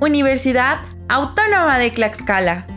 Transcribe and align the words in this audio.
Universidad 0.00 0.78
Autónoma 1.08 1.76
de 1.76 1.90
Tlaxcala, 1.90 2.68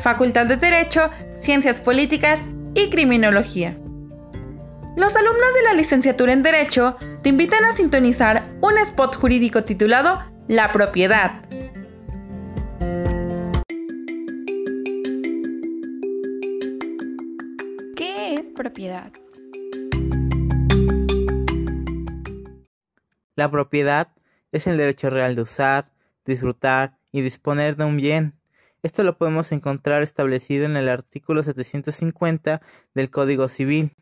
Facultad 0.00 0.46
de 0.46 0.56
Derecho, 0.56 1.10
Ciencias 1.30 1.78
Políticas 1.82 2.48
y 2.74 2.88
Criminología. 2.88 3.76
Los 4.96 5.14
alumnos 5.14 5.54
de 5.54 5.62
la 5.64 5.74
licenciatura 5.74 6.32
en 6.32 6.42
Derecho 6.42 6.96
te 7.22 7.28
invitan 7.28 7.66
a 7.66 7.72
sintonizar 7.72 8.48
un 8.62 8.78
spot 8.78 9.14
jurídico 9.14 9.62
titulado 9.62 10.24
La 10.48 10.72
propiedad. 10.72 11.42
¿Qué 17.94 18.34
es 18.34 18.48
propiedad? 18.48 19.12
La 23.36 23.50
propiedad 23.50 24.08
es 24.50 24.66
el 24.66 24.78
derecho 24.78 25.10
real 25.10 25.34
de 25.34 25.42
usar, 25.42 25.90
disfrutar 26.24 26.98
y 27.12 27.22
disponer 27.22 27.76
de 27.76 27.84
un 27.84 27.96
bien. 27.96 28.34
Esto 28.82 29.02
lo 29.02 29.18
podemos 29.18 29.52
encontrar 29.52 30.02
establecido 30.02 30.64
en 30.64 30.76
el 30.76 30.88
artículo 30.88 31.42
750 31.42 32.62
del 32.94 33.10
Código 33.10 33.48
Civil. 33.48 33.94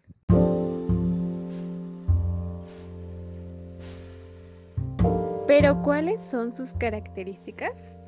Pero 5.48 5.82
¿cuáles 5.82 6.20
son 6.20 6.52
sus 6.54 6.74
características? 6.74 7.98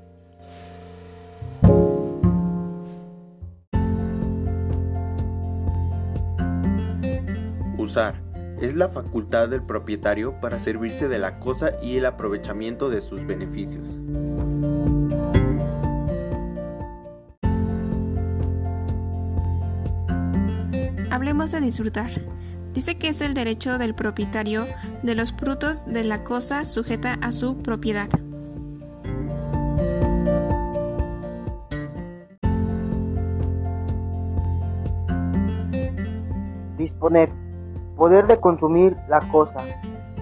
Usar 7.76 8.29
es 8.60 8.74
la 8.74 8.90
facultad 8.90 9.48
del 9.48 9.62
propietario 9.62 10.38
para 10.40 10.60
servirse 10.60 11.08
de 11.08 11.18
la 11.18 11.38
cosa 11.38 11.72
y 11.82 11.96
el 11.96 12.06
aprovechamiento 12.06 12.90
de 12.90 13.00
sus 13.00 13.26
beneficios. 13.26 13.84
Hablemos 21.10 21.50
de 21.50 21.60
disfrutar. 21.60 22.10
Dice 22.74 22.98
que 22.98 23.08
es 23.08 23.20
el 23.20 23.34
derecho 23.34 23.78
del 23.78 23.94
propietario 23.94 24.66
de 25.02 25.14
los 25.14 25.32
frutos 25.32 25.84
de 25.86 26.04
la 26.04 26.22
cosa 26.22 26.64
sujeta 26.64 27.14
a 27.14 27.32
su 27.32 27.62
propiedad. 27.62 28.08
Disponer. 36.78 37.49
Poder 38.00 38.26
de 38.26 38.40
consumir 38.40 38.96
la 39.10 39.20
cosa. 39.30 39.58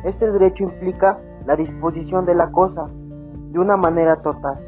Este 0.02 0.28
derecho 0.32 0.64
implica 0.64 1.16
la 1.46 1.54
disposición 1.54 2.24
de 2.24 2.34
la 2.34 2.50
cosa 2.50 2.88
de 3.52 3.58
una 3.60 3.76
manera 3.76 4.16
total, 4.16 4.58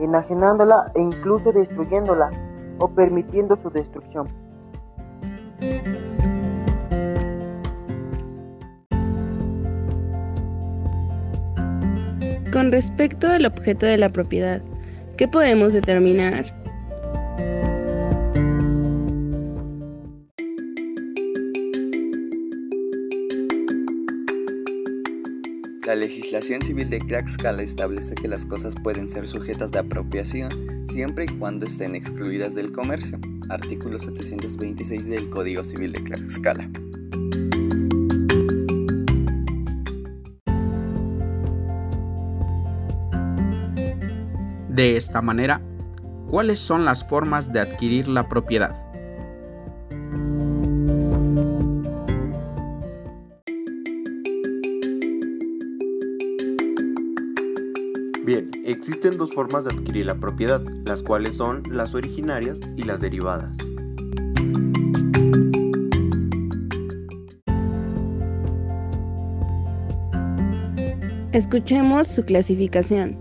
enajenándola 0.00 0.90
e 0.94 1.02
incluso 1.02 1.52
destruyéndola 1.52 2.30
o 2.78 2.88
permitiendo 2.88 3.58
su 3.62 3.68
destrucción. 3.68 4.26
Con 12.50 12.72
respecto 12.72 13.28
al 13.28 13.44
objeto 13.44 13.84
de 13.84 13.98
la 13.98 14.08
propiedad, 14.08 14.62
¿qué 15.18 15.28
podemos 15.28 15.74
determinar? 15.74 16.59
La 25.90 25.96
legislación 25.96 26.62
civil 26.62 26.88
de 26.88 27.00
Tlaxcala 27.00 27.64
establece 27.64 28.14
que 28.14 28.28
las 28.28 28.44
cosas 28.44 28.76
pueden 28.80 29.10
ser 29.10 29.26
sujetas 29.26 29.72
de 29.72 29.80
apropiación 29.80 30.86
siempre 30.88 31.24
y 31.24 31.36
cuando 31.36 31.66
estén 31.66 31.96
excluidas 31.96 32.54
del 32.54 32.70
comercio. 32.70 33.18
Artículo 33.48 33.98
726 33.98 35.08
del 35.08 35.28
Código 35.30 35.64
Civil 35.64 35.90
de 35.90 35.98
Tlaxcala. 35.98 36.70
De 44.68 44.96
esta 44.96 45.20
manera, 45.22 45.60
¿cuáles 46.28 46.60
son 46.60 46.84
las 46.84 47.04
formas 47.04 47.52
de 47.52 47.58
adquirir 47.58 48.06
la 48.06 48.28
propiedad? 48.28 48.89
Existen 58.90 59.18
dos 59.18 59.32
formas 59.32 59.64
de 59.64 59.70
adquirir 59.70 60.06
la 60.06 60.16
propiedad, 60.16 60.60
las 60.84 61.00
cuales 61.00 61.36
son 61.36 61.62
las 61.70 61.94
originarias 61.94 62.58
y 62.76 62.82
las 62.82 63.00
derivadas. 63.00 63.56
Escuchemos 71.30 72.08
su 72.08 72.24
clasificación. 72.24 73.16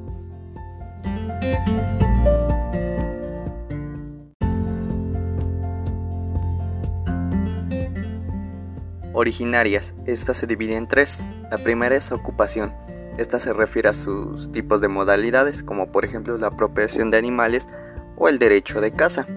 Originarias. 9.13 9.93
Esta 10.07 10.33
se 10.33 10.47
divide 10.47 10.75
en 10.75 10.87
tres. 10.87 11.23
La 11.51 11.59
primera 11.59 11.95
es 11.95 12.11
ocupación. 12.11 12.73
Esta 13.19 13.37
se 13.37 13.51
refiere 13.51 13.89
a 13.89 13.93
sus 13.93 14.49
tipos 14.53 14.79
de 14.79 14.87
modalidades, 14.87 15.61
como 15.61 15.91
por 15.91 16.05
ejemplo 16.05 16.37
la 16.37 16.47
apropiación 16.47 17.11
de 17.11 17.17
animales 17.17 17.67
o 18.15 18.29
el 18.29 18.39
derecho 18.39 18.79
de 18.79 18.93
caza. 18.93 19.27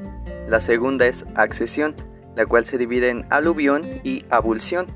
La 0.47 0.61
segunda 0.61 1.05
es 1.09 1.27
accesión, 1.35 1.97
la 2.37 2.47
cual 2.47 2.65
se 2.65 2.79
divide 2.79 3.11
en 3.11 3.27
aluvión 3.29 3.83
y 4.05 4.25
abulsión. 4.31 4.87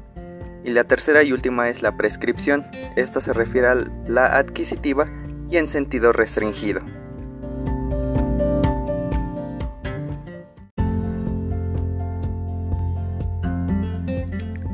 Y 0.63 0.71
la 0.71 0.85
tercera 0.85 1.25
y 1.25 1.33
última 1.33 1.69
es 1.69 1.83
la 1.83 1.97
prescripción. 1.97 2.65
Esta 2.95 3.21
se 3.21 3.33
refiere 3.33 3.67
a 3.67 3.75
la 4.07 4.37
adquisitiva 4.37 5.11
y 5.51 5.57
en 5.57 5.67
sentido 5.67 6.13
restringido. 6.13 6.81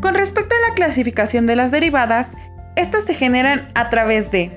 Con 0.03 0.13
respecto 0.13 0.55
a 0.55 0.69
la 0.69 0.75
clasificación 0.75 1.47
de 1.47 1.57
las 1.57 1.71
derivadas, 1.71 2.33
estas 2.77 3.05
se 3.05 3.15
generan 3.15 3.71
a 3.75 3.91
través 3.91 4.31
de 4.31 4.51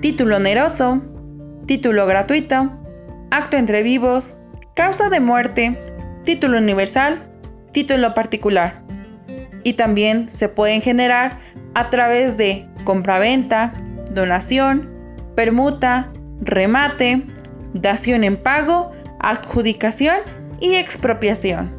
título 0.00 0.36
oneroso, 0.36 1.02
título 1.66 2.06
gratuito, 2.06 2.72
acto 3.30 3.56
entre 3.56 3.82
vivos, 3.82 4.36
causa 4.74 5.10
de 5.10 5.20
muerte, 5.20 5.76
título 6.24 6.58
universal, 6.58 7.28
título 7.72 8.14
particular. 8.14 8.82
Y 9.64 9.74
también 9.74 10.28
se 10.28 10.48
pueden 10.48 10.80
generar 10.80 11.38
a 11.74 11.90
través 11.90 12.36
de 12.36 12.68
compraventa, 12.84 13.74
donación, 14.12 14.90
permuta, 15.34 16.12
remate, 16.40 17.24
dación 17.74 18.24
en 18.24 18.36
pago, 18.36 18.92
adjudicación 19.18 20.16
y 20.60 20.74
expropiación. 20.76 21.77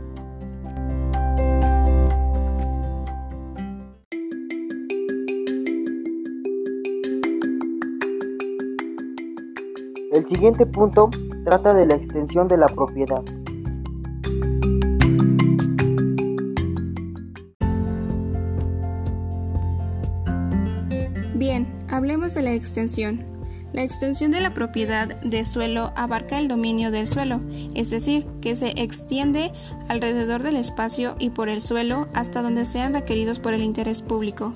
El 10.11 10.25
siguiente 10.25 10.65
punto 10.65 11.11
trata 11.45 11.71
de 11.73 11.85
la 11.85 11.93
extensión 11.93 12.47
de 12.47 12.57
la 12.57 12.65
propiedad. 12.65 13.23
Bien, 21.35 21.67
hablemos 21.89 22.33
de 22.33 22.41
la 22.41 22.53
extensión. 22.53 23.23
La 23.71 23.83
extensión 23.83 24.31
de 24.31 24.41
la 24.41 24.55
propiedad 24.55 25.21
de 25.21 25.45
suelo 25.45 25.93
abarca 25.95 26.39
el 26.39 26.47
dominio 26.47 26.89
del 26.89 27.05
suelo, 27.05 27.39
es 27.75 27.91
decir, 27.91 28.25
que 28.41 28.55
se 28.55 28.69
extiende 28.81 29.53
alrededor 29.89 30.41
del 30.41 30.55
espacio 30.55 31.15
y 31.19 31.29
por 31.29 31.49
el 31.49 31.61
suelo 31.61 32.07
hasta 32.15 32.41
donde 32.41 32.65
sean 32.65 32.93
requeridos 32.93 33.37
por 33.37 33.53
el 33.53 33.61
interés 33.61 34.01
público. 34.01 34.53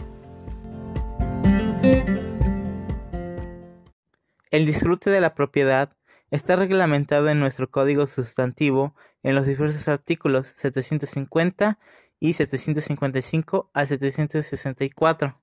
El 4.53 4.67
disfrute 4.67 5.09
de 5.09 5.19
la 5.19 5.33
propiedad 5.33 5.97
está 6.29 6.55
reglamentado 6.55 7.27
en 7.27 7.39
nuestro 7.39 7.71
Código 7.71 8.05
Sustantivo 8.05 8.93
en 9.23 9.33
los 9.33 9.47
diversos 9.47 9.87
artículos 9.87 10.45
750 10.45 11.79
y 12.19 12.33
755 12.33 13.71
al 13.73 13.87
764. 13.87 15.41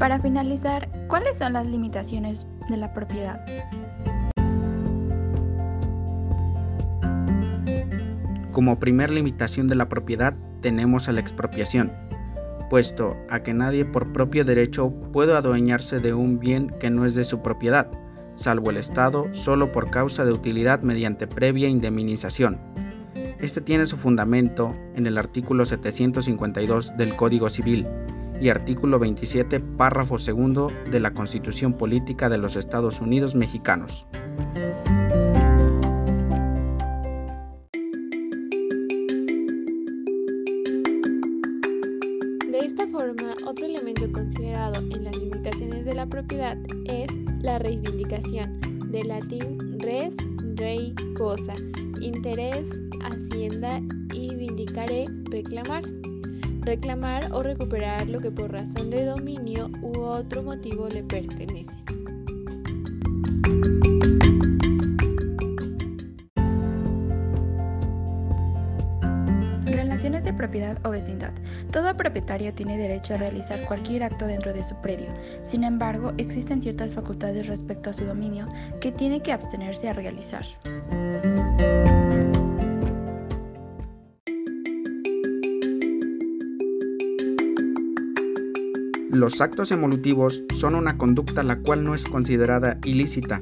Para 0.00 0.20
finalizar, 0.20 0.90
¿cuáles 1.06 1.38
son 1.38 1.52
las 1.52 1.68
limitaciones 1.68 2.48
de 2.68 2.76
la 2.76 2.92
propiedad? 2.92 3.40
Como 8.50 8.80
primer 8.80 9.10
limitación 9.10 9.68
de 9.68 9.76
la 9.76 9.88
propiedad 9.88 10.34
tenemos 10.60 11.08
a 11.08 11.12
la 11.12 11.20
expropiación. 11.20 11.92
Puesto 12.70 13.18
a 13.28 13.42
que 13.42 13.52
nadie 13.52 13.84
por 13.84 14.12
propio 14.12 14.44
derecho 14.46 14.90
puede 15.12 15.36
adueñarse 15.36 16.00
de 16.00 16.14
un 16.14 16.38
bien 16.38 16.70
que 16.80 16.88
no 16.88 17.04
es 17.04 17.14
de 17.14 17.24
su 17.24 17.42
propiedad, 17.42 17.90
salvo 18.34 18.70
el 18.70 18.78
Estado 18.78 19.28
solo 19.32 19.72
por 19.72 19.90
causa 19.90 20.24
de 20.24 20.32
utilidad 20.32 20.80
mediante 20.80 21.26
previa 21.26 21.68
indemnización. 21.68 22.58
Este 23.40 23.60
tiene 23.60 23.86
su 23.86 23.96
fundamento 23.96 24.74
en 24.94 25.06
el 25.06 25.18
artículo 25.18 25.66
752 25.66 26.96
del 26.96 27.16
Código 27.16 27.50
Civil 27.50 27.86
y 28.40 28.48
artículo 28.48 28.98
27, 28.98 29.60
párrafo 29.60 30.18
segundo 30.18 30.70
de 30.90 31.00
la 31.00 31.12
Constitución 31.12 31.74
Política 31.74 32.28
de 32.28 32.38
los 32.38 32.56
Estados 32.56 33.00
Unidos 33.00 33.34
Mexicanos. 33.34 34.06
Otro 43.46 43.64
elemento 43.64 44.12
considerado 44.12 44.76
en 44.76 45.04
las 45.04 45.16
limitaciones 45.16 45.86
de 45.86 45.94
la 45.94 46.06
propiedad 46.06 46.58
es 46.84 47.08
la 47.40 47.58
reivindicación, 47.58 48.60
del 48.90 49.08
latín 49.08 49.78
res, 49.78 50.14
rei, 50.56 50.94
cosa, 51.16 51.54
interés, 52.00 52.70
hacienda 53.02 53.80
y 54.12 54.34
vindicare, 54.34 55.06
reclamar. 55.30 55.84
Reclamar 56.60 57.32
o 57.32 57.42
recuperar 57.42 58.06
lo 58.06 58.20
que 58.20 58.30
por 58.30 58.52
razón 58.52 58.90
de 58.90 59.06
dominio 59.06 59.70
u 59.80 59.98
otro 59.98 60.42
motivo 60.42 60.88
le 60.88 61.02
pertenece. 61.02 61.72
O 70.84 70.90
vecindad. 70.90 71.32
Todo 71.72 71.96
propietario 71.96 72.52
tiene 72.54 72.78
derecho 72.78 73.14
a 73.14 73.18
realizar 73.18 73.64
cualquier 73.66 74.02
acto 74.02 74.26
dentro 74.26 74.52
de 74.52 74.64
su 74.64 74.74
predio. 74.80 75.08
Sin 75.44 75.64
embargo, 75.64 76.12
existen 76.18 76.62
ciertas 76.62 76.94
facultades 76.94 77.46
respecto 77.46 77.90
a 77.90 77.92
su 77.92 78.04
dominio 78.04 78.48
que 78.80 78.92
tiene 78.92 79.22
que 79.22 79.32
abstenerse 79.32 79.88
a 79.88 79.92
realizar. 79.92 80.44
Los 89.12 89.40
actos 89.40 89.70
evolutivos 89.70 90.44
son 90.56 90.74
una 90.74 90.96
conducta 90.96 91.42
la 91.42 91.58
cual 91.58 91.84
no 91.84 91.94
es 91.94 92.04
considerada 92.04 92.78
ilícita, 92.84 93.40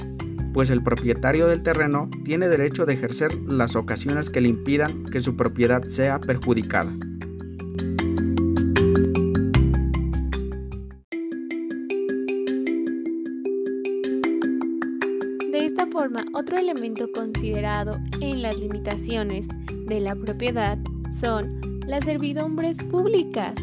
pues 0.53 0.71
el 0.71 0.83
propietario 0.83 1.47
del 1.47 1.63
terreno 1.63 2.11
tiene 2.25 2.49
derecho 2.49 2.85
de 2.85 2.95
ejercer 2.95 3.35
las 3.35 3.77
ocasiones 3.77 4.29
que 4.29 4.41
le 4.41 4.49
impidan 4.49 5.05
que 5.05 5.21
su 5.21 5.37
propiedad 5.37 5.85
sea 5.85 6.21
perjudicada. 6.21 6.93
Otro 16.33 16.56
elemento 16.56 17.11
considerado 17.12 17.99
en 18.21 18.43
las 18.43 18.56
limitaciones 18.56 19.49
de 19.87 20.00
la 20.00 20.15
propiedad 20.15 20.79
son 21.21 21.81
las 21.89 22.05
servidumbres 22.05 22.77
públicas. 22.85 23.55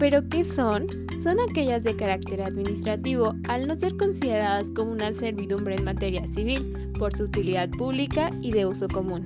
¿Pero 0.00 0.28
qué 0.28 0.42
son? 0.42 0.86
Son 1.22 1.38
aquellas 1.38 1.84
de 1.84 1.94
carácter 1.94 2.42
administrativo, 2.42 3.34
al 3.48 3.68
no 3.68 3.76
ser 3.76 3.96
consideradas 3.96 4.72
como 4.72 4.90
una 4.90 5.12
servidumbre 5.12 5.76
en 5.76 5.84
materia 5.84 6.26
civil, 6.26 6.92
por 6.98 7.14
su 7.16 7.22
utilidad 7.22 7.70
pública 7.70 8.28
y 8.40 8.50
de 8.50 8.66
uso 8.66 8.88
común. 8.88 9.24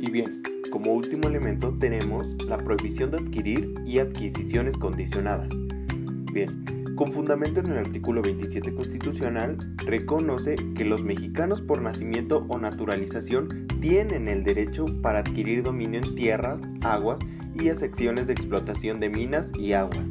Y 0.00 0.10
bien, 0.10 0.42
como 0.76 0.92
último 0.92 1.28
elemento 1.28 1.74
tenemos 1.80 2.34
la 2.44 2.58
prohibición 2.58 3.10
de 3.10 3.16
adquirir 3.16 3.74
y 3.86 3.98
adquisiciones 3.98 4.76
condicionadas. 4.76 5.48
Bien, 6.34 6.66
con 6.96 7.14
fundamento 7.14 7.60
en 7.60 7.68
el 7.68 7.78
artículo 7.78 8.20
27 8.20 8.74
constitucional, 8.74 9.56
reconoce 9.86 10.56
que 10.76 10.84
los 10.84 11.02
mexicanos 11.02 11.62
por 11.62 11.80
nacimiento 11.80 12.44
o 12.50 12.58
naturalización 12.58 13.66
tienen 13.80 14.28
el 14.28 14.44
derecho 14.44 14.84
para 15.00 15.20
adquirir 15.20 15.62
dominio 15.62 16.00
en 16.04 16.14
tierras, 16.14 16.60
aguas 16.82 17.20
y 17.58 17.70
a 17.70 17.76
secciones 17.76 18.26
de 18.26 18.34
explotación 18.34 19.00
de 19.00 19.08
minas 19.08 19.50
y 19.58 19.72
aguas. 19.72 20.04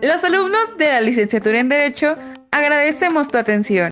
Los 0.00 0.22
alumnos 0.22 0.78
de 0.78 0.86
la 0.86 1.00
licenciatura 1.00 1.58
en 1.58 1.68
Derecho 1.68 2.16
agradecemos 2.52 3.32
tu 3.32 3.38
atención. 3.38 3.88